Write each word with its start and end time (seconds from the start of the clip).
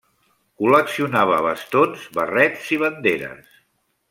Col·leccionava 0.61 1.37
bastons, 1.49 2.09
barrets 2.19 2.75
i 2.79 2.83
banderes. 2.87 3.59